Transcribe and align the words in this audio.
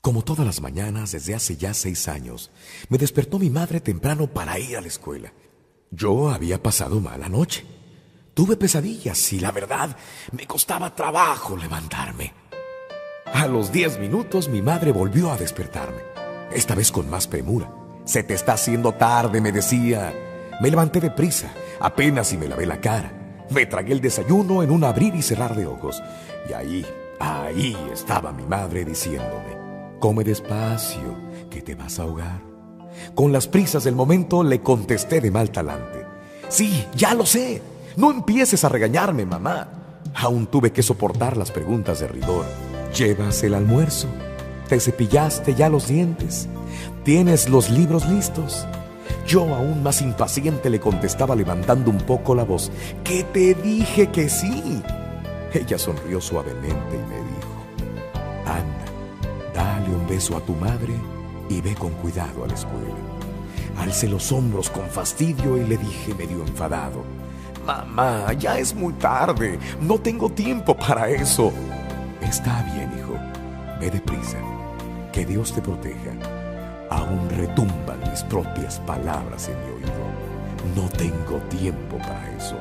Como 0.00 0.22
todas 0.22 0.46
las 0.46 0.60
mañanas 0.60 1.12
desde 1.12 1.34
hace 1.34 1.56
ya 1.56 1.74
seis 1.74 2.06
años, 2.08 2.50
me 2.88 2.98
despertó 2.98 3.38
mi 3.38 3.50
madre 3.50 3.80
temprano 3.80 4.28
para 4.28 4.58
ir 4.58 4.76
a 4.76 4.80
la 4.80 4.86
escuela. 4.86 5.32
Yo 5.90 6.30
había 6.30 6.62
pasado 6.62 7.00
mala 7.00 7.28
noche. 7.28 7.66
Tuve 8.32 8.56
pesadillas 8.56 9.32
y 9.32 9.40
la 9.40 9.50
verdad 9.50 9.96
me 10.30 10.46
costaba 10.46 10.94
trabajo 10.94 11.56
levantarme. 11.56 12.32
A 13.26 13.46
los 13.48 13.72
diez 13.72 13.98
minutos 13.98 14.48
mi 14.48 14.62
madre 14.62 14.92
volvió 14.92 15.32
a 15.32 15.36
despertarme, 15.36 16.00
esta 16.52 16.74
vez 16.74 16.92
con 16.92 17.10
más 17.10 17.26
premura. 17.26 17.70
Se 18.04 18.22
te 18.22 18.34
está 18.34 18.52
haciendo 18.52 18.92
tarde, 18.94 19.40
me 19.40 19.52
decía. 19.52 20.14
Me 20.60 20.70
levanté 20.70 21.00
deprisa, 21.00 21.52
apenas 21.80 22.32
y 22.32 22.38
me 22.38 22.48
lavé 22.48 22.66
la 22.66 22.80
cara. 22.80 23.12
Me 23.50 23.66
tragué 23.66 23.92
el 23.92 24.00
desayuno 24.00 24.62
en 24.62 24.70
un 24.70 24.84
abrir 24.84 25.14
y 25.14 25.22
cerrar 25.22 25.56
de 25.56 25.66
ojos. 25.66 26.00
Y 26.48 26.52
ahí, 26.52 26.86
ahí 27.18 27.76
estaba 27.92 28.32
mi 28.32 28.44
madre 28.44 28.84
diciéndome, 28.84 29.57
come 29.98 30.24
despacio, 30.24 31.16
que 31.50 31.62
te 31.62 31.74
vas 31.74 31.98
a 31.98 32.02
ahogar. 32.02 32.40
Con 33.14 33.32
las 33.32 33.46
prisas 33.46 33.84
del 33.84 33.94
momento 33.94 34.42
le 34.42 34.60
contesté 34.60 35.20
de 35.20 35.30
mal 35.30 35.50
talante. 35.50 36.06
Sí, 36.48 36.84
ya 36.94 37.14
lo 37.14 37.26
sé. 37.26 37.62
No 37.96 38.10
empieces 38.10 38.64
a 38.64 38.68
regañarme, 38.68 39.26
mamá. 39.26 39.68
Aún 40.14 40.46
tuve 40.46 40.72
que 40.72 40.82
soportar 40.82 41.36
las 41.36 41.50
preguntas 41.50 42.00
de 42.00 42.08
rigor. 42.08 42.46
¿Llevas 42.96 43.42
el 43.42 43.54
almuerzo? 43.54 44.08
¿Te 44.68 44.80
cepillaste 44.80 45.54
ya 45.54 45.68
los 45.68 45.88
dientes? 45.88 46.48
¿Tienes 47.04 47.48
los 47.48 47.70
libros 47.70 48.08
listos? 48.08 48.66
Yo 49.26 49.54
aún 49.54 49.82
más 49.82 50.00
impaciente 50.00 50.70
le 50.70 50.80
contestaba 50.80 51.34
levantando 51.34 51.90
un 51.90 51.98
poco 51.98 52.34
la 52.34 52.44
voz. 52.44 52.70
Que 53.04 53.24
te 53.24 53.54
dije 53.54 54.08
que 54.08 54.28
sí. 54.28 54.82
Ella 55.52 55.78
sonrió 55.78 56.20
suavemente 56.20 56.94
y 56.94 57.08
me 57.08 57.16
dijo, 57.16 57.47
beso 60.08 60.36
a 60.36 60.40
tu 60.40 60.54
madre 60.54 60.94
y 61.48 61.60
ve 61.60 61.74
con 61.74 61.90
cuidado 61.94 62.44
a 62.44 62.48
la 62.48 62.54
escuela. 62.54 62.94
Alcé 63.78 64.08
los 64.08 64.32
hombros 64.32 64.70
con 64.70 64.88
fastidio 64.88 65.56
y 65.56 65.64
le 65.66 65.76
dije 65.76 66.14
medio 66.14 66.40
enfadado, 66.40 67.04
Mamá, 67.64 68.32
ya 68.32 68.58
es 68.58 68.74
muy 68.74 68.94
tarde, 68.94 69.58
no 69.80 69.98
tengo 69.98 70.30
tiempo 70.30 70.74
para 70.74 71.10
eso. 71.10 71.52
Está 72.22 72.62
bien, 72.62 72.90
hijo, 72.98 73.14
ve 73.78 73.90
deprisa, 73.90 74.38
que 75.12 75.26
Dios 75.26 75.52
te 75.52 75.60
proteja. 75.60 76.12
Aún 76.90 77.28
retumban 77.28 78.00
mis 78.10 78.22
propias 78.22 78.80
palabras 78.80 79.50
en 79.50 79.56
mi 79.64 79.76
oído. 79.76 79.92
No 80.74 80.88
tengo 80.88 81.36
tiempo 81.50 81.98
para 81.98 82.34
eso. 82.36 82.56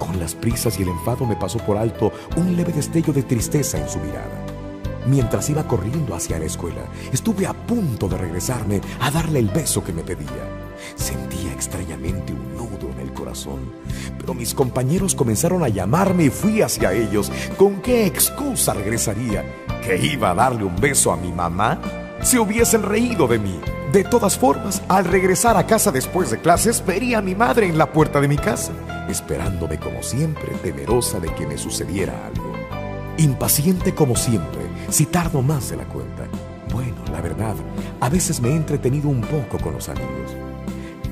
Con 0.00 0.18
las 0.18 0.34
prisas 0.34 0.78
y 0.80 0.82
el 0.82 0.88
enfado 0.88 1.24
me 1.26 1.36
pasó 1.36 1.58
por 1.58 1.76
alto 1.76 2.12
un 2.36 2.56
leve 2.56 2.72
destello 2.72 3.12
de 3.12 3.22
tristeza 3.22 3.78
en 3.78 3.88
su 3.88 4.00
mirada. 4.00 4.43
Mientras 5.06 5.50
iba 5.50 5.64
corriendo 5.64 6.14
hacia 6.14 6.38
la 6.38 6.46
escuela, 6.46 6.82
estuve 7.12 7.46
a 7.46 7.52
punto 7.52 8.08
de 8.08 8.16
regresarme 8.16 8.80
a 9.00 9.10
darle 9.10 9.38
el 9.38 9.48
beso 9.48 9.84
que 9.84 9.92
me 9.92 10.02
pedía. 10.02 10.48
Sentía 10.96 11.52
extrañamente 11.52 12.32
un 12.32 12.56
nudo 12.56 12.90
en 12.90 13.00
el 13.00 13.12
corazón, 13.12 13.72
pero 14.18 14.34
mis 14.34 14.54
compañeros 14.54 15.14
comenzaron 15.14 15.62
a 15.62 15.68
llamarme 15.68 16.24
y 16.24 16.30
fui 16.30 16.62
hacia 16.62 16.92
ellos. 16.92 17.30
¿Con 17.56 17.82
qué 17.82 18.06
excusa 18.06 18.72
regresaría? 18.72 19.44
¿Que 19.82 19.96
iba 19.96 20.30
a 20.30 20.34
darle 20.34 20.64
un 20.64 20.76
beso 20.76 21.12
a 21.12 21.16
mi 21.16 21.32
mamá? 21.32 21.80
Se 22.22 22.38
hubiesen 22.38 22.82
reído 22.82 23.28
de 23.28 23.38
mí. 23.38 23.60
De 23.92 24.02
todas 24.02 24.36
formas, 24.36 24.82
al 24.88 25.04
regresar 25.04 25.56
a 25.56 25.66
casa 25.66 25.92
después 25.92 26.30
de 26.30 26.40
clases, 26.40 26.84
vería 26.84 27.18
a 27.18 27.22
mi 27.22 27.34
madre 27.34 27.68
en 27.68 27.78
la 27.78 27.92
puerta 27.92 28.20
de 28.20 28.26
mi 28.26 28.36
casa, 28.36 28.72
esperándome 29.08 29.78
como 29.78 30.02
siempre, 30.02 30.48
temerosa 30.62 31.20
de 31.20 31.32
que 31.34 31.46
me 31.46 31.58
sucediera 31.58 32.26
algo. 32.26 32.52
Impaciente 33.18 33.94
como 33.94 34.16
siempre, 34.16 34.63
si 34.90 35.06
tardo 35.06 35.42
más 35.42 35.70
de 35.70 35.76
la 35.76 35.84
cuenta. 35.84 36.26
Bueno, 36.72 36.96
la 37.12 37.20
verdad, 37.20 37.54
a 38.00 38.08
veces 38.08 38.40
me 38.40 38.50
he 38.50 38.56
entretenido 38.56 39.08
un 39.08 39.20
poco 39.20 39.58
con 39.58 39.74
los 39.74 39.88
amigos. 39.88 40.34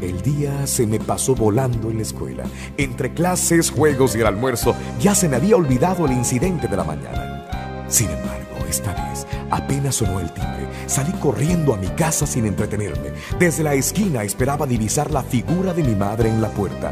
El 0.01 0.20
día 0.20 0.67
se 0.67 0.84
me 0.84 0.98
pasó 0.98 1.37
volando 1.37 1.89
en 1.89 1.97
la 1.98 2.03
escuela. 2.03 2.42
Entre 2.77 3.14
clases, 3.14 3.70
juegos 3.70 4.17
y 4.17 4.20
el 4.20 4.27
almuerzo, 4.27 4.74
ya 5.01 5.14
se 5.14 5.29
me 5.29 5.36
había 5.36 5.55
olvidado 5.55 6.07
el 6.07 6.13
incidente 6.13 6.67
de 6.67 6.77
la 6.77 6.83
mañana. 6.83 7.86
Sin 7.89 8.11
embargo, 8.11 8.67
esta 8.69 8.92
vez, 8.95 9.27
apenas 9.51 9.95
sonó 9.95 10.19
el 10.19 10.33
timbre, 10.33 10.67
salí 10.86 11.13
corriendo 11.13 11.73
a 11.73 11.77
mi 11.77 11.86
casa 11.89 12.27
sin 12.27 12.46
entretenerme. 12.46 13.13
Desde 13.39 13.63
la 13.63 13.75
esquina 13.75 14.25
esperaba 14.25 14.67
divisar 14.67 15.13
la 15.13 15.23
figura 15.23 15.73
de 15.73 15.85
mi 15.85 15.95
madre 15.95 16.30
en 16.30 16.42
la 16.42 16.48
puerta. 16.48 16.91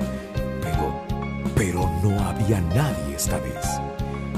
Pero, 0.63 1.03
pero 1.57 1.91
no 2.05 2.21
había 2.23 2.61
nadie 2.61 3.17
esta 3.17 3.39
vez. 3.39 3.81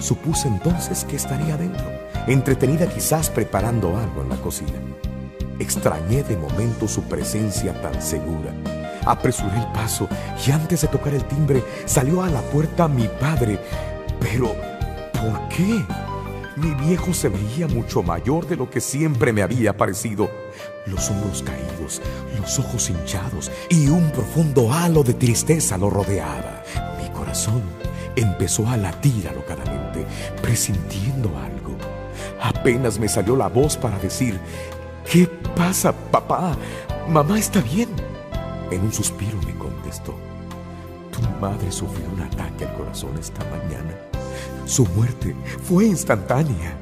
Supuse 0.03 0.49
entonces 0.49 1.05
que 1.05 1.17
estaría 1.17 1.55
adentro, 1.55 1.85
entretenida 2.27 2.87
quizás 2.87 3.31
preparando 3.31 3.97
algo 3.97 4.23
en 4.23 4.29
la 4.29 4.37
cocina. 4.37 4.81
Extrañé 5.59 6.23
de 6.23 6.37
momento 6.37 6.89
su 6.89 7.03
presencia 7.03 7.81
tan 7.81 8.01
segura. 8.01 8.53
Apresuré 9.05 9.59
el 9.59 9.67
paso 9.73 10.09
y 10.47 10.51
antes 10.51 10.83
de 10.83 10.89
tocar 10.89 11.15
el 11.15 11.25
timbre 11.25 11.63
salió 11.85 12.23
a 12.23 12.31
la 12.31 12.41
puerta 12.41 12.89
mi 12.89 13.09
padre. 13.09 13.59
Pero, 14.21 14.55
¿por 15.13 15.49
qué? 15.49 15.85
Mi 16.57 16.75
viejo 16.87 17.13
se 17.15 17.29
veía 17.29 17.67
mucho 17.67 18.03
mayor 18.03 18.47
de 18.47 18.57
lo 18.57 18.71
que 18.71 18.81
siempre 18.81 19.33
me 19.33 19.43
había 19.43 19.77
parecido. 19.77 20.31
Los 20.87 21.11
hombros 21.11 21.43
caídos, 21.43 22.03
los 22.39 22.59
ojos 22.59 22.91
hinchados 22.91 23.51
y 23.71 23.89
un 23.89 24.11
profundo 24.11 24.73
halo 24.73 25.03
de 25.03 25.15
tristeza 25.15 25.79
lo 25.79 25.91
rodeaba. 25.91 26.63
Mi 27.03 27.09
corazón 27.11 27.63
empezó 28.15 28.69
a 28.69 28.77
latir 28.77 29.29
alocadamente, 29.29 30.07
presintiendo 30.41 31.31
algo. 31.39 31.62
Apenas 32.43 32.99
me 32.99 33.09
salió 33.09 33.37
la 33.37 33.49
voz 33.49 33.77
para 33.77 33.97
decir, 34.01 34.41
¿qué 35.11 35.29
pasa, 35.57 35.93
papá? 35.93 36.57
Mamá 37.09 37.39
está 37.39 37.61
bien. 37.61 37.89
En 38.73 38.81
un 38.81 38.93
suspiro 38.93 39.39
me 39.47 39.55
contestó, 39.55 40.15
tu 41.13 41.21
madre 41.41 41.71
sufrió 41.71 42.07
un 42.13 42.21
ataque 42.21 42.65
al 42.65 42.75
corazón 42.75 43.11
esta 43.21 43.45
mañana. 43.45 43.95
Su 44.67 44.87
muerte 44.87 45.37
fue 45.63 45.85
instantánea. 45.87 46.77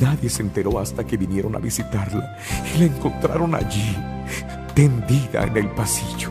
Nadie 0.00 0.30
se 0.30 0.42
enteró 0.42 0.78
hasta 0.78 1.04
que 1.04 1.16
vinieron 1.16 1.56
a 1.56 1.58
visitarla 1.58 2.36
y 2.72 2.78
la 2.78 2.84
encontraron 2.84 3.54
allí, 3.56 3.96
tendida 4.74 5.44
en 5.44 5.56
el 5.56 5.68
pasillo. 5.70 6.30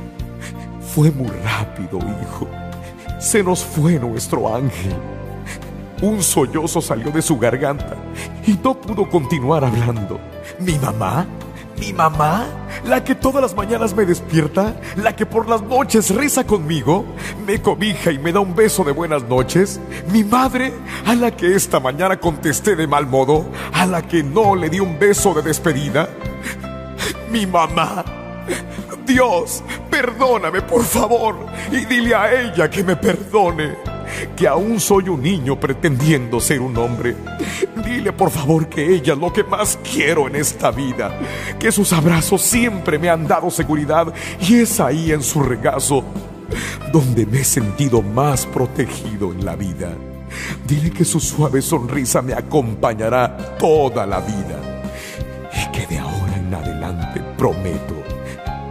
Fue 0.96 1.12
muy 1.12 1.30
rápido, 1.44 1.98
hijo. 1.98 2.48
Se 3.20 3.44
nos 3.44 3.64
fue 3.64 4.00
nuestro 4.00 4.56
ángel. 4.56 4.96
Un 6.02 6.24
sollozo 6.24 6.82
salió 6.82 7.12
de 7.12 7.22
su 7.22 7.38
garganta 7.38 7.98
y 8.46 8.60
no 8.64 8.80
pudo 8.80 9.10
continuar 9.10 9.64
hablando. 9.64 10.20
¿Mi 10.60 10.78
mamá? 10.80 11.26
¿Mi 11.80 11.94
mamá? 11.94 12.46
¿La 12.86 13.04
que 13.04 13.16
todas 13.16 13.42
las 13.42 13.56
mañanas 13.56 13.96
me 13.96 14.06
despierta? 14.06 14.80
¿La 14.98 15.16
que 15.16 15.26
por 15.26 15.50
las 15.50 15.64
noches 15.64 16.14
reza 16.14 16.46
conmigo? 16.46 17.06
¿Me 17.46 17.62
cobija 17.62 18.12
y 18.12 18.20
me 18.20 18.32
da 18.32 18.40
un 18.40 18.56
beso 18.56 18.84
de 18.84 18.92
buenas 18.92 19.24
noches? 19.24 19.80
¿Mi 20.12 20.24
madre? 20.24 20.74
¿A 21.06 21.16
la 21.16 21.32
que 21.36 21.56
esta 21.56 21.80
mañana 21.80 22.20
contesté 22.20 22.76
de 22.76 22.86
mal 22.86 23.08
modo? 23.08 23.48
¿A 23.74 23.86
la 23.86 24.04
que 24.04 24.22
no 24.22 24.56
le 24.56 24.70
di 24.70 24.80
un 24.80 25.00
beso 25.00 25.34
de 25.34 25.42
despedida? 25.42 26.08
¿Mi 27.32 27.48
mamá? 27.48 28.06
Dios, 29.06 29.64
perdóname 29.90 30.62
por 30.62 30.84
favor 30.84 31.36
y 31.72 31.86
dile 31.86 32.16
a 32.16 32.42
ella 32.42 32.70
que 32.70 32.84
me 32.84 32.96
perdone, 32.96 33.76
que 34.36 34.48
aún 34.48 34.80
soy 34.80 35.10
un 35.10 35.22
niño 35.22 35.60
pretendiendo 35.60 36.40
ser 36.40 36.62
un 36.62 36.78
hombre. 36.78 37.16
Dile 38.02 38.14
por 38.14 38.32
favor 38.32 38.68
que 38.68 38.96
ella 38.96 39.14
es 39.14 39.20
lo 39.20 39.32
que 39.32 39.44
más 39.44 39.78
quiero 39.84 40.28
en 40.28 40.36
esta 40.36 40.72
vida, 40.72 41.20
que 41.60 41.72
sus 41.72 41.94
abrazos 41.94 42.42
siempre 42.42 42.98
me 42.98 43.12
han 43.12 43.28
dado 43.28 43.52
seguridad 43.52 44.12
y 44.40 44.56
es 44.56 44.80
ahí 44.80 45.12
en 45.12 45.22
su 45.22 45.44
regazo 45.44 46.04
donde 46.92 47.28
me 47.28 47.42
he 47.42 47.44
sentido 47.44 48.02
más 48.02 48.48
protegido 48.48 49.32
en 49.32 49.46
la 49.46 49.56
vida. 49.56 49.94
Dile 50.66 50.90
que 50.90 51.06
su 51.06 51.20
suave 51.20 51.62
sonrisa 51.62 52.24
me 52.24 52.34
acompañará 52.34 53.56
toda 53.60 54.08
la 54.08 54.20
vida 54.20 54.82
y 55.54 55.72
que 55.72 55.86
de 55.86 56.00
ahora 56.00 56.38
en 56.38 56.56
adelante 56.56 57.22
prometo 57.38 58.02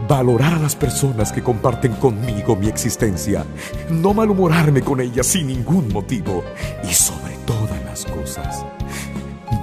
valorar 0.08 0.54
a 0.54 0.58
las 0.58 0.74
personas 0.74 1.30
que 1.30 1.40
comparten 1.40 1.92
conmigo 1.92 2.56
mi 2.56 2.66
existencia, 2.66 3.44
no 3.90 4.12
malhumorarme 4.12 4.82
con 4.82 5.00
ellas 5.00 5.28
sin 5.28 5.46
ningún 5.46 5.86
motivo 5.92 6.42
y 6.82 6.92
sobre 6.92 7.36
todas 7.46 7.80
las 7.84 8.04
cosas, 8.06 8.64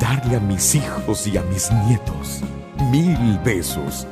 darle 0.08 0.38
a 0.38 0.40
mis 0.40 0.74
hijos 0.74 1.28
y 1.28 1.36
a 1.36 1.42
mis 1.44 1.70
nietos 1.86 2.42
mil 2.92 3.38
besos 3.44 4.08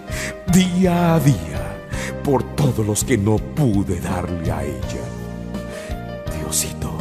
día 0.47 1.15
a 1.15 1.19
día 1.21 1.77
por 2.21 2.43
todos 2.55 2.85
los 2.85 3.05
que 3.05 3.17
no 3.17 3.37
pude 3.37 4.01
darle 4.01 4.51
a 4.51 4.61
ella. 4.63 5.05
Diosito, 6.37 6.91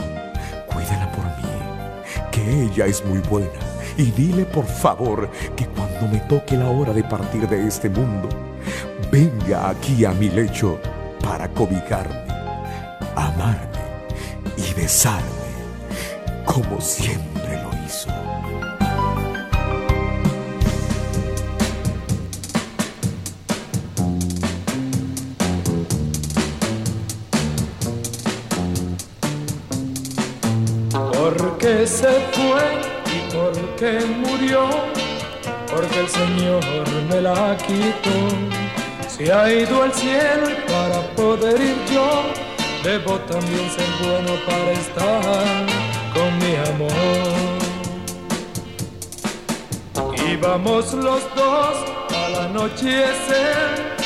cuídala 0.73 1.11
por 1.11 1.25
mí, 1.25 1.50
que 2.31 2.62
ella 2.67 2.87
es 2.87 3.05
muy 3.05 3.19
buena 3.19 3.49
y 3.96 4.12
dile 4.12 4.44
por 4.44 4.67
favor 4.67 5.29
que 5.56 5.67
cuando 5.67 6.06
me 6.06 6.20
toque 6.20 6.56
la 6.56 6.69
hora 6.69 6.93
de 6.93 7.02
partir 7.02 7.49
de 7.49 7.67
este 7.67 7.88
mundo, 7.88 8.29
venga 9.11 9.70
aquí 9.70 10.05
a 10.05 10.12
mi 10.12 10.29
lecho 10.29 10.79
para 11.20 11.49
cobijarme, 11.49 12.29
amarme 13.17 13.85
y 14.56 14.73
besarme 14.75 15.44
como 16.44 16.81
siempre 16.81 17.61
lo 17.61 17.70
hizo. 17.85 18.44
Qué 31.59 31.87
se 31.87 32.13
fue 32.33 32.65
y 33.15 33.35
por 33.35 33.53
qué 33.77 33.99
murió, 34.25 34.69
porque 35.71 36.01
el 36.01 36.09
Señor 36.09 36.63
me 37.09 37.21
la 37.21 37.57
quitó. 37.57 38.19
Si 39.09 39.31
ha 39.31 39.53
ido 39.53 39.83
al 39.83 39.93
cielo 39.93 40.49
para 40.67 41.01
poder 41.15 41.61
ir 41.61 41.77
yo, 41.93 42.23
debo 42.83 43.19
también 43.21 43.71
ser 43.71 43.91
bueno 44.03 44.33
para 44.47 44.73
estar 44.73 45.67
con 46.13 46.39
mi 46.39 46.55
amor. 46.73 47.55
Íbamos 50.31 50.93
los 50.95 51.23
dos 51.35 51.77
al 52.25 52.35
anochecer, 52.47 53.97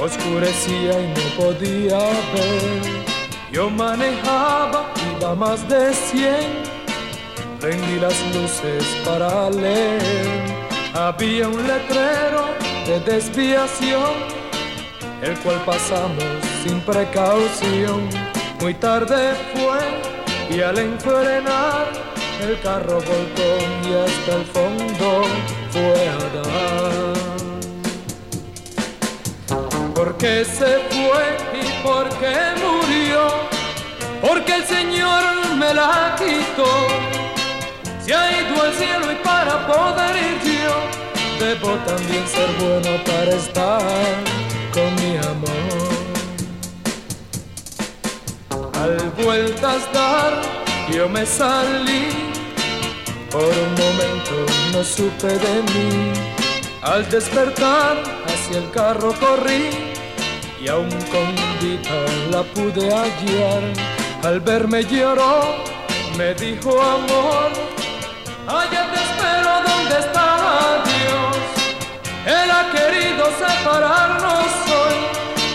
oscurecía 0.00 1.00
y 1.00 1.08
no 1.08 1.44
podía 1.44 1.98
ver. 2.34 3.09
Yo 3.52 3.68
manejaba, 3.68 4.92
iba 5.18 5.34
más 5.34 5.68
de 5.68 5.92
cien, 5.92 6.62
prendí 7.60 7.98
las 7.98 8.14
luces 8.32 8.84
para 9.04 9.50
leer. 9.50 10.00
Había 10.94 11.48
un 11.48 11.66
letrero 11.66 12.54
de 12.86 13.00
desviación, 13.00 14.12
el 15.22 15.36
cual 15.40 15.60
pasamos 15.66 16.22
sin 16.62 16.80
precaución. 16.82 18.08
Muy 18.60 18.74
tarde 18.74 19.34
fue 19.52 19.80
y 20.56 20.60
al 20.60 20.78
enfrenar 20.78 21.88
el 22.40 22.60
carro 22.60 22.94
volcó 22.94 23.50
y 23.84 23.94
hasta 23.94 24.36
el 24.36 24.44
fondo 24.46 25.24
fue 25.72 26.08
a 26.08 26.18
dar. 26.36 27.20
¿Por 29.92 30.16
qué 30.18 30.44
se 30.44 30.78
fue 30.88 31.24
y 31.60 31.64
por 31.82 32.08
qué 32.20 32.36
murió? 32.62 32.99
Porque 34.20 34.54
el 34.54 34.64
Señor 34.64 35.22
me 35.56 35.72
la 35.74 36.16
quitó. 36.18 36.70
Se 38.04 38.14
ha 38.14 38.30
ido 38.40 38.62
al 38.62 38.74
cielo 38.74 39.12
y 39.12 39.16
para 39.16 39.66
poder 39.66 40.16
ir 40.16 40.38
yo, 40.64 40.76
debo 41.44 41.70
también 41.86 42.26
ser 42.26 42.48
bueno 42.58 43.02
para 43.04 43.32
estar 43.36 43.82
con 44.72 44.94
mi 44.96 45.16
amor. 45.16 45.90
Al 48.82 49.10
vueltas 49.22 49.92
dar, 49.92 50.32
yo 50.92 51.08
me 51.08 51.24
salí 51.26 52.30
por 53.30 53.42
un 53.44 53.72
momento 53.74 54.52
no 54.72 54.82
supe 54.82 55.28
de 55.28 55.62
mí. 55.72 56.12
Al 56.82 57.08
despertar 57.10 58.02
hacia 58.26 58.58
el 58.58 58.70
carro 58.70 59.14
corrí 59.20 59.89
y 60.60 60.68
aún 60.68 60.90
con 61.10 62.30
la 62.30 62.42
pude 62.42 62.92
hallar. 62.92 63.62
Al 64.22 64.40
verme 64.40 64.84
lloró, 64.84 65.56
me 66.16 66.34
dijo 66.34 66.70
amor, 66.80 67.50
allá 68.46 68.90
te 68.92 69.00
espero 69.08 69.52
donde 69.68 69.98
está 69.98 70.82
Dios. 70.84 71.36
Él 72.26 72.50
ha 72.50 72.64
querido 72.76 73.24
separarnos 73.38 74.52
hoy. 74.78 74.98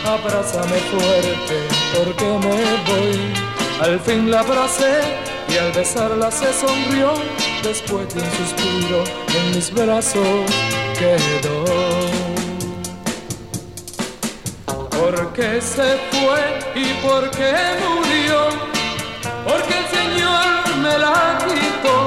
Abrázame 0.07 0.80
fuerte 0.92 1.58
porque 1.94 2.25
me 2.25 2.60
voy. 2.90 3.34
Al 3.81 4.00
fin 4.00 4.31
la 4.31 4.40
abracé 4.40 5.01
y 5.50 5.58
al 5.58 5.72
besarla 5.74 6.31
se 6.31 6.51
sonrió 6.54 7.13
después 7.62 8.13
de 8.13 8.22
un 8.22 8.31
suspiro 8.31 9.04
en 9.38 9.56
mis 9.56 9.72
brazos 9.72 10.50
quedó. 10.98 11.75
qué 15.56 15.62
se 15.62 15.98
fue 16.12 16.42
y 16.75 16.86
por 17.06 17.31
qué 17.31 17.54
murió, 17.88 18.40
porque 19.46 19.74
el 19.81 19.88
Señor 19.98 20.78
me 20.84 20.98
la 20.98 21.38
quitó. 21.48 21.98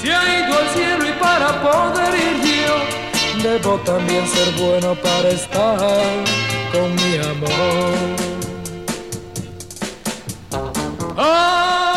Si 0.00 0.10
ha 0.10 0.22
ido 0.38 0.58
al 0.58 0.68
cielo 0.68 1.08
y 1.08 1.12
para 1.20 1.60
poder 1.60 2.14
ir 2.14 2.38
yo, 2.66 2.76
debo 3.42 3.78
también 3.78 4.24
ser 4.28 4.52
bueno 4.62 4.94
para 4.94 5.28
estar 5.30 6.06
con 6.72 6.94
mi 6.94 7.16
amor. 7.16 8.20
Oh, 11.16 11.89